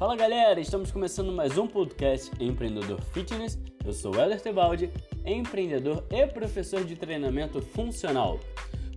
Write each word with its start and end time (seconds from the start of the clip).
Fala 0.00 0.16
galera, 0.16 0.58
estamos 0.58 0.90
começando 0.90 1.30
mais 1.30 1.58
um 1.58 1.66
podcast 1.66 2.30
Empreendedor 2.42 2.98
Fitness. 3.12 3.58
Eu 3.84 3.92
sou 3.92 4.14
Heller 4.14 4.40
Tebaldi, 4.40 4.90
empreendedor 5.26 6.06
e 6.10 6.26
professor 6.26 6.82
de 6.82 6.96
treinamento 6.96 7.60
funcional. 7.60 8.40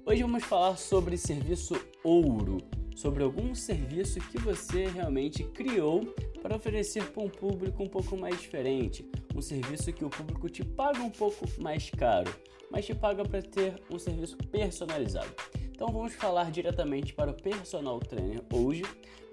Hoje 0.05 0.21
vamos 0.21 0.45
falar 0.45 0.77
sobre 0.77 1.17
serviço 1.17 1.75
ouro, 2.05 2.59
sobre 2.95 3.21
algum 3.21 3.53
serviço 3.53 4.21
que 4.29 4.37
você 4.37 4.85
realmente 4.85 5.43
criou 5.43 6.05
para 6.41 6.55
oferecer 6.55 7.03
para 7.11 7.21
um 7.21 7.29
público 7.29 7.83
um 7.83 7.89
pouco 7.89 8.15
mais 8.15 8.39
diferente, 8.39 9.05
um 9.35 9.41
serviço 9.41 9.91
que 9.91 10.05
o 10.05 10.09
público 10.09 10.47
te 10.47 10.63
paga 10.63 11.01
um 11.01 11.09
pouco 11.09 11.45
mais 11.59 11.89
caro, 11.89 12.33
mas 12.71 12.85
te 12.85 12.95
paga 12.95 13.25
para 13.25 13.41
ter 13.41 13.75
um 13.91 13.99
serviço 13.99 14.37
personalizado. 14.37 15.35
Então 15.73 15.87
vamos 15.87 16.13
falar 16.13 16.51
diretamente 16.51 17.13
para 17.13 17.31
o 17.31 17.33
personal 17.33 17.99
trainer 17.99 18.43
hoje, 18.53 18.83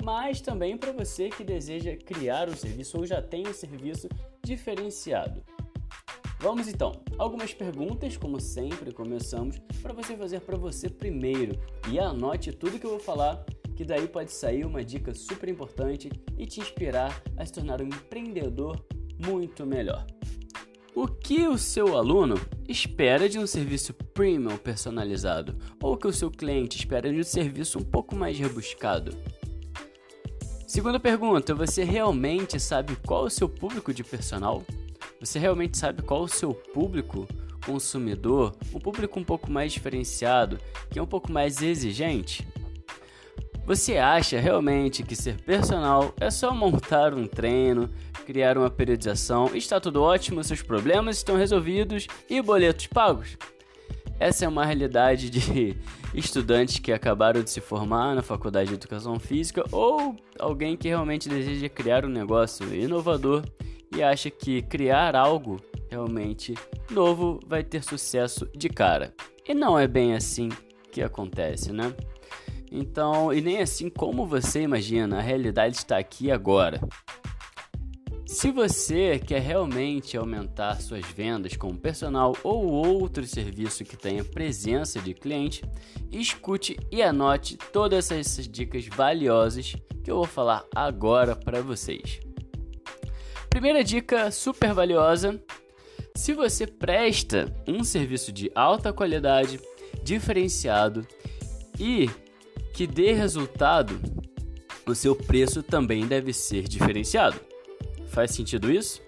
mas 0.03 0.41
também 0.41 0.77
para 0.77 0.91
você 0.91 1.29
que 1.29 1.45
deseja 1.45 1.95
criar 1.97 2.49
um 2.49 2.57
serviço 2.57 2.97
ou 2.97 3.07
já 3.07 3.21
tem 3.21 3.47
um 3.47 3.53
serviço 3.53 4.09
diferenciado. 4.43 5.45
Vamos 6.39 6.69
então, 6.69 6.93
algumas 7.19 7.53
perguntas, 7.53 8.17
como 8.17 8.41
sempre 8.41 8.91
começamos, 8.91 9.59
para 9.83 9.93
você 9.93 10.17
fazer 10.17 10.41
para 10.41 10.57
você 10.57 10.89
primeiro 10.89 11.61
e 11.91 11.99
anote 11.99 12.51
tudo 12.51 12.79
que 12.79 12.87
eu 12.87 12.93
vou 12.93 13.01
falar, 13.01 13.45
que 13.77 13.85
daí 13.85 14.09
pode 14.09 14.33
sair 14.33 14.65
uma 14.65 14.83
dica 14.83 15.13
super 15.13 15.51
importante 15.51 16.11
e 16.39 16.47
te 16.47 16.61
inspirar 16.61 17.23
a 17.37 17.45
se 17.45 17.53
tornar 17.53 17.83
um 17.83 17.87
empreendedor 17.87 18.83
muito 19.23 19.67
melhor. 19.67 20.07
O 21.01 21.09
que 21.09 21.49
o 21.49 21.57
seu 21.57 21.97
aluno 21.97 22.39
espera 22.69 23.27
de 23.27 23.39
um 23.39 23.47
serviço 23.47 23.95
premium 23.95 24.59
personalizado 24.59 25.57
ou 25.83 25.95
o 25.95 25.97
que 25.97 26.07
o 26.07 26.13
seu 26.13 26.31
cliente 26.31 26.77
espera 26.77 27.11
de 27.11 27.19
um 27.19 27.23
serviço 27.23 27.79
um 27.79 27.83
pouco 27.83 28.15
mais 28.15 28.39
rebuscado? 28.39 29.17
Segunda 30.67 31.01
pergunta: 31.01 31.55
você 31.55 31.85
realmente 31.85 32.61
sabe 32.61 32.97
qual 32.97 33.25
o 33.25 33.31
seu 33.31 33.49
público 33.49 33.95
de 33.95 34.05
personal? 34.05 34.63
Você 35.19 35.39
realmente 35.39 35.79
sabe 35.79 36.03
qual 36.03 36.25
o 36.25 36.29
seu 36.29 36.53
público 36.53 37.27
consumidor? 37.65 38.55
Um 38.71 38.79
público 38.79 39.19
um 39.19 39.25
pouco 39.25 39.51
mais 39.51 39.73
diferenciado, 39.73 40.59
que 40.91 40.99
é 40.99 41.03
um 41.03 41.07
pouco 41.07 41.33
mais 41.33 41.63
exigente? 41.63 42.47
Você 43.65 43.99
acha 43.99 44.41
realmente 44.41 45.03
que 45.03 45.15
ser 45.15 45.41
personal 45.43 46.13
é 46.21 46.31
só 46.31 46.53
montar 46.55 47.15
um 47.15 47.27
treino, 47.27 47.89
criar 48.27 48.59
uma 48.59 48.71
periodização, 48.71 49.55
está 49.55 49.79
tudo 49.79 50.03
ótimo, 50.03 50.43
seus 50.43 50.63
problemas 50.63 51.19
estão 51.19 51.37
resolvidos 51.37 52.07
e 52.29 52.43
boletos 52.43 52.87
pagos? 52.87 53.37
Essa 54.19 54.45
é 54.45 54.49
uma 54.49 54.67
realidade 54.67 55.31
de 55.31 55.77
estudantes 56.13 56.79
que 56.79 56.93
acabaram 56.93 57.43
de 57.43 57.51
se 57.51 57.61
formar 57.61 58.15
na 58.15 58.23
faculdade 58.23 58.69
de 58.69 58.75
educação 58.75 59.19
física 59.19 59.65
ou 59.73 60.17
alguém 60.39 60.77
que 60.77 60.89
realmente 60.89 61.29
deseja 61.29 61.69
criar 61.69 62.05
um 62.05 62.11
negócio 62.11 62.75
inovador 62.75 63.43
e 63.95 64.03
acha 64.03 64.31
que 64.31 64.63
criar 64.63 65.17
algo 65.17 65.57
realmente 65.91 66.55
novo 66.91 67.41
vai 67.47 67.65
ter 67.65 67.83
sucesso 67.83 68.49
de 68.55 68.69
cara. 68.69 69.15
E 69.49 69.55
não 69.55 69.79
é 69.79 69.89
bem 69.89 70.15
assim 70.15 70.49
que 70.93 71.03
acontece, 71.03 71.73
né? 71.73 71.95
Então, 72.71 73.33
e 73.33 73.41
nem 73.41 73.61
assim 73.61 73.91
como 73.91 74.27
você 74.27 74.63
imagina, 74.63 75.19
a 75.19 75.23
realidade 75.23 75.77
está 75.77 75.99
aqui 75.99 76.31
agora. 76.31 76.81
Se 78.25 78.53
você 78.53 79.19
quer 79.19 79.41
realmente 79.41 80.17
aumentar 80.17 80.81
suas 80.81 81.05
vendas 81.05 81.57
com 81.57 81.75
personal 81.75 82.33
ou 82.45 82.65
outro 82.65 83.27
serviço 83.27 83.85
que 83.85 83.97
tenha 83.97 84.23
presença 84.23 85.01
de 85.01 85.13
cliente, 85.13 85.65
escute 86.13 86.79
e 86.93 87.03
anote 87.03 87.57
todas 87.73 88.09
essas 88.13 88.47
dicas 88.47 88.87
valiosas 88.87 89.75
que 90.05 90.11
eu 90.13 90.15
vou 90.15 90.27
falar 90.27 90.65
agora 90.73 91.35
para 91.35 91.61
vocês. 91.61 92.21
Primeira 93.51 93.83
dica 93.83 94.31
super 94.31 94.73
valiosa: 94.73 95.43
se 96.15 96.33
você 96.33 96.69
presta 96.69 97.53
um 97.67 97.83
serviço 97.83 98.31
de 98.31 98.49
alta 98.55 98.93
qualidade, 98.93 99.59
diferenciado 100.05 101.05
e 101.81 102.09
que 102.73 102.87
dê 102.87 103.13
resultado, 103.13 104.01
o 104.87 104.95
seu 104.95 105.15
preço 105.15 105.63
também 105.63 106.07
deve 106.07 106.33
ser 106.33 106.67
diferenciado. 106.67 107.41
Faz 108.09 108.33
sentido 108.33 108.71
isso? 108.71 109.01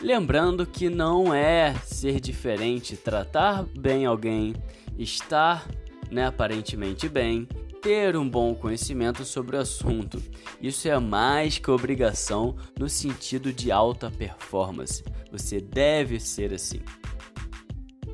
Lembrando 0.00 0.66
que 0.66 0.88
não 0.88 1.32
é 1.34 1.74
ser 1.84 2.20
diferente, 2.20 2.96
tratar 2.96 3.64
bem 3.78 4.06
alguém, 4.06 4.54
estar 4.98 5.68
né, 6.10 6.26
aparentemente 6.26 7.08
bem, 7.08 7.46
ter 7.82 8.16
um 8.16 8.28
bom 8.28 8.54
conhecimento 8.54 9.24
sobre 9.24 9.56
o 9.56 9.60
assunto. 9.60 10.22
Isso 10.60 10.88
é 10.88 10.98
mais 10.98 11.58
que 11.58 11.70
obrigação 11.70 12.56
no 12.78 12.88
sentido 12.88 13.52
de 13.52 13.70
alta 13.70 14.10
performance. 14.10 15.04
Você 15.30 15.60
deve 15.60 16.18
ser 16.18 16.52
assim 16.52 16.80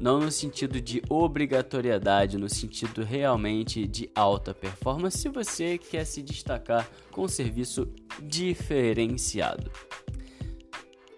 não 0.00 0.20
no 0.20 0.30
sentido 0.30 0.80
de 0.80 1.02
obrigatoriedade, 1.08 2.38
no 2.38 2.48
sentido 2.48 3.02
realmente 3.02 3.86
de 3.86 4.10
alta 4.14 4.52
performance, 4.52 5.18
se 5.18 5.28
você 5.28 5.78
quer 5.78 6.04
se 6.04 6.22
destacar 6.22 6.88
com 7.10 7.24
um 7.24 7.28
serviço 7.28 7.88
diferenciado. 8.22 9.70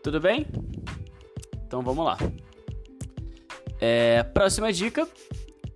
Tudo 0.02 0.20
bem? 0.20 0.46
Então 1.66 1.82
vamos 1.82 2.04
lá. 2.04 2.16
É, 3.80 4.22
próxima 4.22 4.72
dica: 4.72 5.08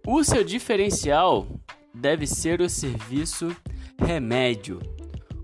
o 0.07 0.23
seu 0.25 0.43
diferencial 0.43 1.47
deve 1.95 2.27
ser 2.27 2.61
o 2.61 2.69
serviço 2.69 3.55
remédio. 3.99 4.81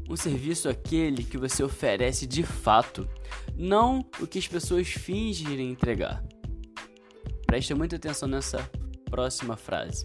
Um 0.08 0.16
serviço 0.16 0.68
aquele 0.68 1.22
que 1.22 1.36
você 1.36 1.62
oferece 1.62 2.26
de 2.26 2.42
fato, 2.42 3.06
não 3.54 4.04
o 4.20 4.26
que 4.26 4.38
as 4.38 4.48
pessoas 4.48 4.88
fingem 4.88 5.70
entregar. 5.70 6.24
Preste 7.48 7.72
muita 7.72 7.96
atenção 7.96 8.28
nessa 8.28 8.70
próxima 9.10 9.56
frase. 9.56 10.04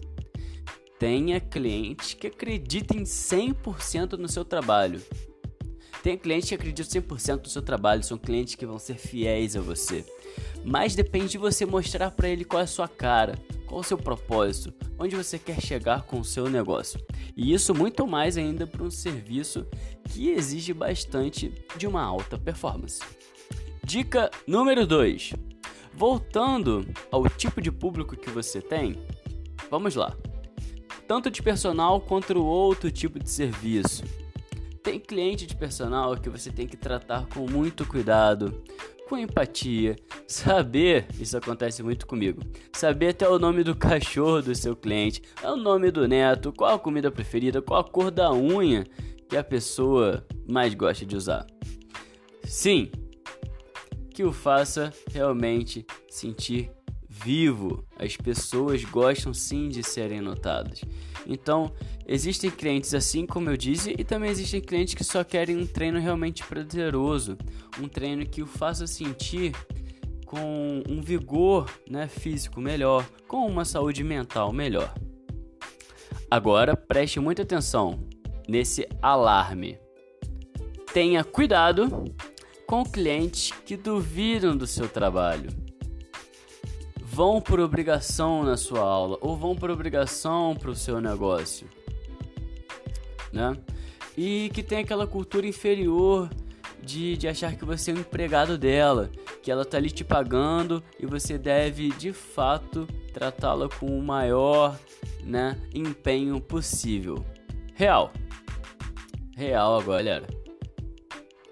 Tenha 0.98 1.38
clientes 1.38 2.14
que 2.14 2.28
acreditem 2.28 3.02
100% 3.02 4.12
no 4.12 4.26
seu 4.30 4.46
trabalho. 4.46 5.02
Tenha 6.02 6.16
clientes 6.16 6.48
que 6.48 6.54
acreditam 6.54 7.02
100% 7.02 7.42
no 7.44 7.48
seu 7.50 7.60
trabalho, 7.60 8.02
são 8.02 8.16
clientes 8.16 8.54
que 8.54 8.64
vão 8.64 8.78
ser 8.78 8.94
fiéis 8.94 9.54
a 9.56 9.60
você. 9.60 10.06
Mas 10.64 10.94
depende 10.94 11.32
de 11.32 11.38
você 11.38 11.66
mostrar 11.66 12.10
para 12.12 12.30
ele 12.30 12.46
qual 12.46 12.60
é 12.60 12.64
a 12.64 12.66
sua 12.66 12.88
cara, 12.88 13.38
qual 13.66 13.82
é 13.82 13.84
o 13.84 13.86
seu 13.86 13.98
propósito, 13.98 14.72
onde 14.98 15.14
você 15.14 15.38
quer 15.38 15.60
chegar 15.60 16.04
com 16.04 16.18
o 16.18 16.24
seu 16.24 16.48
negócio. 16.48 16.98
E 17.36 17.52
isso 17.52 17.74
muito 17.74 18.06
mais 18.06 18.38
ainda 18.38 18.66
para 18.66 18.82
um 18.82 18.90
serviço 18.90 19.66
que 20.08 20.30
exige 20.30 20.72
bastante 20.72 21.52
de 21.76 21.86
uma 21.86 22.02
alta 22.02 22.38
performance. 22.38 23.02
Dica 23.84 24.30
número 24.46 24.86
2: 24.86 25.34
Voltando 25.96 26.86
ao 27.10 27.28
tipo 27.28 27.60
de 27.60 27.70
público 27.70 28.16
que 28.16 28.30
você 28.30 28.60
tem, 28.60 28.96
vamos 29.70 29.94
lá. 29.94 30.14
Tanto 31.06 31.30
de 31.30 31.42
personal 31.42 32.00
quanto 32.00 32.42
outro 32.44 32.90
tipo 32.90 33.18
de 33.18 33.30
serviço. 33.30 34.02
Tem 34.82 34.98
cliente 34.98 35.46
de 35.46 35.54
personal 35.54 36.16
que 36.16 36.28
você 36.28 36.50
tem 36.50 36.66
que 36.66 36.76
tratar 36.76 37.26
com 37.26 37.48
muito 37.48 37.86
cuidado, 37.86 38.62
com 39.08 39.16
empatia, 39.16 39.96
saber, 40.26 41.06
isso 41.18 41.36
acontece 41.36 41.82
muito 41.82 42.06
comigo, 42.06 42.42
saber 42.72 43.08
até 43.08 43.28
o 43.28 43.38
nome 43.38 43.62
do 43.62 43.76
cachorro 43.76 44.42
do 44.42 44.54
seu 44.54 44.74
cliente, 44.74 45.22
é 45.42 45.50
o 45.50 45.56
nome 45.56 45.90
do 45.90 46.08
neto, 46.08 46.52
qual 46.52 46.74
a 46.74 46.78
comida 46.78 47.10
preferida, 47.10 47.62
qual 47.62 47.80
a 47.80 47.84
cor 47.84 48.10
da 48.10 48.32
unha 48.32 48.84
que 49.28 49.36
a 49.36 49.44
pessoa 49.44 50.26
mais 50.46 50.74
gosta 50.74 51.06
de 51.06 51.16
usar. 51.16 51.46
Sim, 52.44 52.90
que 54.14 54.22
o 54.22 54.32
faça 54.32 54.92
realmente 55.12 55.84
sentir 56.08 56.70
vivo. 57.08 57.84
As 57.98 58.16
pessoas 58.16 58.84
gostam 58.84 59.34
sim 59.34 59.68
de 59.68 59.82
serem 59.82 60.20
notadas. 60.20 60.82
Então, 61.26 61.72
existem 62.06 62.50
clientes 62.50 62.94
assim 62.94 63.26
como 63.26 63.50
eu 63.50 63.56
disse, 63.56 63.94
e 63.98 64.04
também 64.04 64.30
existem 64.30 64.60
clientes 64.60 64.94
que 64.94 65.02
só 65.02 65.24
querem 65.24 65.56
um 65.56 65.66
treino 65.66 65.98
realmente 65.98 66.44
prazeroso, 66.44 67.36
um 67.80 67.88
treino 67.88 68.24
que 68.24 68.40
o 68.40 68.46
faça 68.46 68.86
sentir 68.86 69.52
com 70.24 70.82
um 70.88 71.00
vigor 71.00 71.68
né, 71.90 72.06
físico 72.06 72.60
melhor, 72.60 73.04
com 73.26 73.46
uma 73.46 73.64
saúde 73.64 74.04
mental 74.04 74.52
melhor. 74.52 74.94
Agora 76.30 76.76
preste 76.76 77.18
muita 77.18 77.42
atenção 77.42 78.00
nesse 78.48 78.86
alarme. 79.02 79.78
Tenha 80.92 81.24
cuidado 81.24 82.04
com 82.74 82.82
clientes 82.82 83.52
que 83.64 83.76
duvidam 83.76 84.56
do 84.56 84.66
seu 84.66 84.88
trabalho. 84.88 85.48
Vão 87.00 87.40
por 87.40 87.60
obrigação 87.60 88.42
na 88.42 88.56
sua 88.56 88.80
aula 88.80 89.16
ou 89.20 89.36
vão 89.36 89.54
por 89.54 89.70
obrigação 89.70 90.56
para 90.56 90.70
o 90.70 90.74
seu 90.74 91.00
negócio, 91.00 91.68
né? 93.32 93.56
E 94.18 94.50
que 94.52 94.60
tem 94.60 94.78
aquela 94.78 95.06
cultura 95.06 95.46
inferior 95.46 96.28
de, 96.82 97.16
de 97.16 97.28
achar 97.28 97.54
que 97.54 97.64
você 97.64 97.92
é 97.92 97.94
um 97.94 97.98
empregado 97.98 98.58
dela, 98.58 99.08
que 99.40 99.52
ela 99.52 99.64
tá 99.64 99.76
ali 99.76 99.88
te 99.88 100.02
pagando 100.02 100.82
e 100.98 101.06
você 101.06 101.38
deve 101.38 101.90
de 101.90 102.12
fato 102.12 102.88
tratá-la 103.12 103.68
com 103.68 103.86
o 103.86 104.02
maior 104.02 104.76
né, 105.22 105.60
empenho 105.72 106.40
possível. 106.40 107.24
Real. 107.76 108.12
Real 109.36 109.78
agora, 109.78 110.02
galera. 110.02 110.43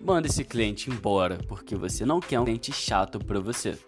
Manda 0.02 0.26
esse 0.26 0.44
cliente 0.44 0.90
embora, 0.90 1.38
porque 1.46 1.76
você 1.76 2.04
não 2.04 2.20
quer 2.20 2.40
um 2.40 2.44
cliente 2.44 2.72
chato 2.72 3.18
para 3.18 3.38
você. 3.38 3.78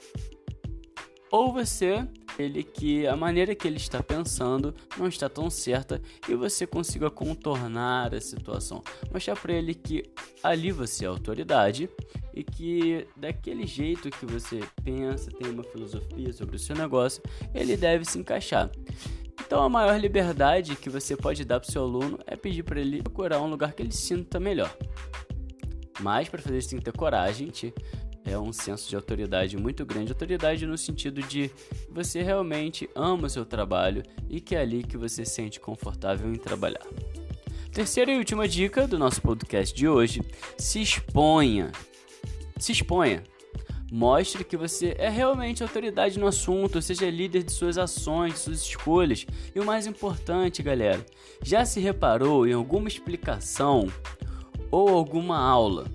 Ou 1.31 1.53
você, 1.53 2.07
ele 2.39 2.63
que 2.63 3.09
a 3.09 3.17
maneira 3.17 3.57
que 3.57 3.67
ele 3.67 3.77
está 3.77 4.01
pensando 4.01 4.73
não 4.97 5.09
está 5.09 5.29
tão 5.29 5.51
certa 5.51 6.01
e 6.29 6.35
você 6.37 6.65
consiga 6.65 7.11
contornar 7.11 8.15
a 8.15 8.21
situação. 8.21 8.85
Mostrar 9.13 9.35
para 9.35 9.53
ele 9.53 9.75
que 9.75 10.05
ali 10.45 10.71
você 10.71 11.05
é 11.05 11.09
autoridade 11.09 11.91
e 12.33 12.45
que 12.45 13.09
daquele 13.17 13.67
jeito 13.67 14.11
que 14.11 14.25
você 14.25 14.61
pensa, 14.85 15.29
tem 15.33 15.51
uma 15.51 15.65
filosofia 15.65 16.33
sobre 16.33 16.55
o 16.55 16.59
seu 16.61 16.77
negócio, 16.77 17.21
ele 17.53 17.77
deve 17.77 18.05
se 18.05 18.17
encaixar. 18.17 18.71
Então 19.45 19.61
a 19.61 19.69
maior 19.69 19.99
liberdade 19.99 20.77
que 20.77 20.89
você 20.89 21.17
pode 21.17 21.45
dar 21.45 21.59
para 21.59 21.69
o 21.69 21.73
seu 21.73 21.83
aluno 21.83 22.19
é 22.29 22.37
pedir 22.37 22.63
para 22.63 22.81
ele 22.81 23.03
procurar 23.03 23.43
um 23.43 23.51
lugar 23.51 23.73
que 23.73 23.83
ele 23.83 23.93
sinta 23.93 24.39
melhor. 24.39 24.73
Mas 26.01 26.29
para 26.29 26.43
fazer 26.43 26.59
isso 26.59 26.71
tem 26.71 26.79
que 26.79 26.85
ter 26.85 26.97
coragem, 26.97 27.51
é 28.25 28.39
um 28.39 28.53
senso 28.53 28.89
de 28.89 28.97
autoridade 28.97 29.57
muito 29.57 29.85
grande. 29.85 30.13
Autoridade 30.13 30.67
no 30.67 30.79
sentido 30.79 31.23
de 31.23 31.51
você 31.91 32.23
realmente 32.23 32.89
ama 32.95 33.27
o 33.27 33.31
seu 33.31 33.45
trabalho 33.45 34.03
e 34.29 34.41
que 34.41 34.57
é 34.57 34.61
ali 34.61 34.83
que 34.83 34.97
você 34.97 35.25
se 35.25 35.35
sente 35.35 35.61
confortável 35.61 36.33
em 36.33 36.37
trabalhar. 36.37 36.87
Terceira 37.71 38.13
e 38.13 38.19
última 38.19 38.49
dica 38.49 38.87
do 38.87 38.99
nosso 38.99 39.21
podcast 39.21 39.75
de 39.75 39.87
hoje: 39.87 40.23
se 40.57 40.81
exponha. 40.81 41.71
Se 42.59 42.73
exponha. 42.73 43.23
Mostre 43.93 44.43
que 44.43 44.57
você 44.57 44.97
é 44.99 45.09
realmente 45.09 45.63
autoridade 45.63 46.19
no 46.19 46.27
assunto, 46.27 46.83
seja 46.83 47.09
líder 47.09 47.45
de 47.45 47.53
suas 47.53 47.79
ações, 47.79 48.39
suas 48.39 48.61
escolhas. 48.61 49.27
E 49.55 49.61
o 49.61 49.65
mais 49.65 49.87
importante, 49.87 50.63
galera, 50.63 51.05
já 51.43 51.65
se 51.65 51.79
reparou 51.79 52.47
em 52.47 52.53
alguma 52.53 52.89
explicação 52.89 53.87
ou 54.75 54.89
alguma 54.89 55.39
aula 55.39 55.87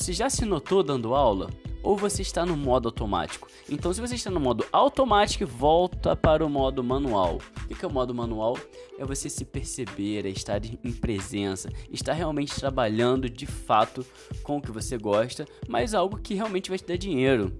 você 0.00 0.14
já 0.14 0.30
se 0.30 0.46
notou 0.46 0.82
dando 0.82 1.14
aula? 1.14 1.50
Ou 1.82 1.94
você 1.94 2.22
está 2.22 2.46
no 2.46 2.56
modo 2.56 2.88
automático? 2.88 3.48
Então, 3.68 3.92
se 3.92 4.00
você 4.00 4.14
está 4.14 4.30
no 4.30 4.40
modo 4.40 4.64
automático, 4.72 5.46
volta 5.46 6.16
para 6.16 6.44
o 6.44 6.48
modo 6.48 6.82
manual. 6.82 7.38
O 7.70 7.74
que 7.74 7.84
é 7.84 7.88
o 7.88 7.92
modo 7.92 8.14
manual? 8.14 8.56
É 8.98 9.04
você 9.04 9.28
se 9.28 9.44
perceber, 9.44 10.24
é 10.24 10.30
estar 10.30 10.58
em 10.64 10.92
presença, 10.92 11.68
estar 11.90 12.14
realmente 12.14 12.54
trabalhando 12.54 13.28
de 13.28 13.44
fato 13.44 14.06
com 14.42 14.56
o 14.56 14.62
que 14.62 14.70
você 14.70 14.96
gosta, 14.96 15.44
mas 15.68 15.92
algo 15.92 16.18
que 16.18 16.32
realmente 16.32 16.70
vai 16.70 16.78
te 16.78 16.86
dar 16.86 16.96
dinheiro. 16.96 17.52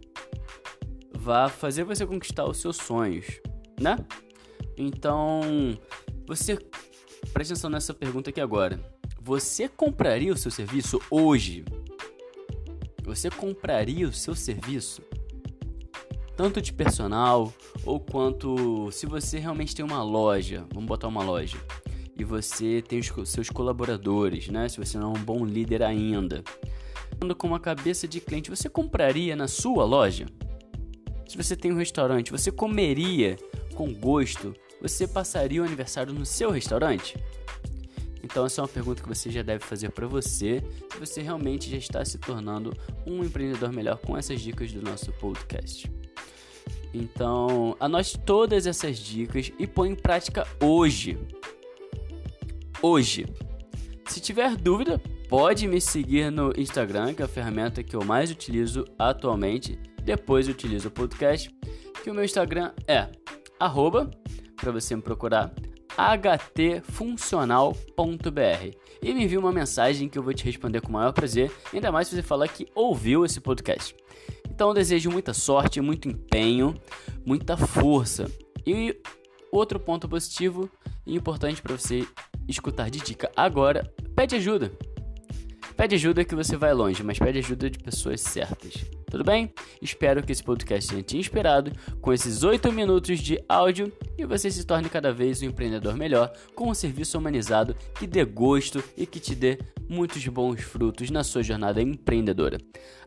Vá 1.13 1.51
fazer 1.51 1.85
você 1.85 2.07
conquistar 2.07 2.47
os 2.47 2.57
seus 2.57 2.79
sonhos, 2.79 3.27
né? 3.79 3.99
Então, 4.79 5.43
você 6.27 6.57
preste 7.35 7.53
atenção 7.53 7.69
nessa 7.69 7.93
pergunta 7.93 8.31
aqui 8.31 8.41
agora. 8.41 8.81
Você 9.23 9.69
compraria 9.69 10.33
o 10.33 10.37
seu 10.37 10.51
serviço 10.51 10.99
hoje? 11.11 11.63
Você 13.05 13.29
compraria 13.31 14.09
o 14.09 14.13
seu 14.13 14.35
serviço? 14.35 15.03
Tanto 16.35 16.61
de 16.63 16.73
personal 16.73 17.53
ou 17.85 18.01
quanto 18.01 18.91
se 18.91 19.05
você 19.05 19.39
realmente 19.39 19.75
tem 19.75 19.85
uma 19.85 20.03
loja, 20.03 20.67
vamos 20.73 20.89
botar 20.89 21.07
uma 21.07 21.23
loja, 21.23 21.59
e 22.19 22.25
você 22.25 22.83
tem 22.87 22.99
os 22.99 23.29
seus 23.29 23.51
colaboradores, 23.51 24.49
né? 24.49 24.69
Se 24.71 24.79
você 24.79 24.97
não 24.97 25.13
é 25.15 25.19
um 25.19 25.23
bom 25.23 25.45
líder 25.45 25.83
ainda, 25.83 26.43
com 27.37 27.47
uma 27.47 27.61
cabeça 27.61 28.09
de 28.09 28.21
cliente, 28.21 28.49
você 28.49 28.71
compraria 28.71 29.37
na 29.37 29.47
sua 29.47 29.85
loja? 29.85 30.25
Se 31.29 31.37
você 31.37 31.55
tem 31.55 31.71
um 31.73 31.77
restaurante, 31.77 32.33
você 32.33 32.51
comeria 32.51 33.37
com 33.75 33.93
gosto? 33.93 34.55
Você 34.81 35.07
passaria 35.07 35.61
o 35.61 35.65
aniversário 35.65 36.13
no 36.15 36.25
seu 36.25 36.51
restaurante? 36.51 37.19
Então 38.23 38.47
essa 38.47 38.61
é 38.61 38.63
uma 38.63 38.69
pergunta 38.69 39.03
que 39.03 39.09
você 39.09 39.31
já 39.31 39.43
deve 39.43 39.65
fazer 39.65 39.91
para 39.91 40.07
você, 40.07 40.63
se 40.93 40.99
você 40.99 41.23
realmente 41.23 41.71
já 41.71 41.77
está 41.77 42.05
se 42.05 42.19
tornando 42.19 42.77
um 43.07 43.25
empreendedor 43.25 43.73
melhor 43.73 43.99
com 43.99 44.17
essas 44.17 44.41
dicas 44.41 44.73
do 44.73 44.83
nosso 44.83 45.13
podcast. 45.13 45.91
Então, 46.93 47.77
anote 47.79 48.19
todas 48.19 48.67
essas 48.67 48.99
dicas 48.99 49.53
e 49.59 49.67
põe 49.67 49.91
em 49.91 49.95
prática 49.95 50.47
hoje. 50.61 51.19
Hoje. 52.83 53.27
Se 54.07 54.21
tiver 54.21 54.57
dúvida, 54.57 55.01
pode 55.29 55.69
me 55.69 55.81
seguir 55.81 56.33
no 56.33 56.53
Instagram, 56.57 57.15
que 57.15 57.23
é 57.23 57.25
a 57.25 57.29
ferramenta 57.29 57.83
que 57.83 57.95
eu 57.95 58.05
mais 58.05 58.31
utilizo 58.31 58.85
atualmente. 58.99 59.79
Depois 60.03 60.49
utilizo 60.49 60.89
o 60.89 60.91
podcast, 60.91 61.49
que 62.03 62.11
o 62.11 62.15
meu 62.15 62.25
Instagram 62.25 62.73
é 62.89 63.09
arroba, 63.59 64.11
para 64.57 64.73
você 64.73 64.97
me 64.97 65.03
procurar, 65.03 65.55
htfuncional.br 65.97 68.77
e 69.03 69.15
me 69.15 69.25
envie 69.25 69.39
uma 69.39 69.53
mensagem 69.53 70.09
que 70.09 70.19
eu 70.19 70.23
vou 70.23 70.35
te 70.35 70.45
responder 70.45 70.81
com 70.81 70.89
o 70.89 70.93
maior 70.93 71.13
prazer, 71.13 71.51
ainda 71.73 71.91
mais 71.91 72.09
se 72.09 72.17
você 72.17 72.23
falar 72.23 72.49
que 72.49 72.67
ouviu 72.75 73.25
esse 73.25 73.41
podcast. 73.41 73.95
Então 74.49 74.75
desejo 74.75 75.11
muita 75.11 75.33
sorte, 75.33 75.81
muito 75.81 76.09
empenho, 76.09 76.75
muita 77.25 77.57
força. 77.57 78.31
E 78.67 78.97
outro 79.51 79.81
ponto 79.81 80.09
positivo 80.09 80.71
e 81.07 81.17
importante 81.17 81.63
para 81.63 81.77
você 81.77 82.07
escutar 82.47 82.91
de 82.91 83.01
dica 83.01 83.31
agora, 83.35 83.93
pede 84.15 84.37
ajuda. 84.37 84.71
Pede 85.77 85.95
ajuda 85.95 86.25
que 86.25 86.35
você 86.35 86.57
vai 86.57 86.75
longe, 86.75 87.03
mas 87.03 87.19
pede 87.19 87.39
ajuda 87.39 87.71
de 87.71 87.79
pessoas 87.79 88.21
certas. 88.21 89.00
Tudo 89.11 89.25
bem? 89.25 89.53
Espero 89.83 90.23
que 90.23 90.33
esse 90.33 90.43
podcast 90.43 90.89
tenha 90.89 91.03
te 91.03 91.19
inspirado 91.19 91.73
com 92.01 92.13
esses 92.13 92.43
8 92.43 92.73
minutos 92.73 93.19
de 93.19 93.43
áudio 93.49 93.93
e 94.17 94.25
você 94.25 94.51
se 94.51 94.65
torne 94.65 94.89
cada 94.89 95.13
vez 95.13 95.43
um 95.43 95.47
empreendedor 95.47 95.97
melhor 95.97 96.33
com 96.55 96.71
um 96.71 96.75
serviço 96.75 97.19
humanizado 97.19 97.75
que 97.99 98.07
dê 98.07 98.25
gosto 98.25 98.83
e 98.97 99.05
que 99.05 99.19
te 99.19 99.35
dê 99.35 99.59
muitos 99.89 100.25
bons 100.29 100.63
frutos 100.63 101.11
na 101.11 101.25
sua 101.25 101.43
jornada 101.43 101.83
empreendedora. 101.83 102.59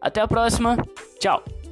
Até 0.02 0.20
a 0.20 0.28
próxima, 0.28 0.76
tchau! 1.20 1.63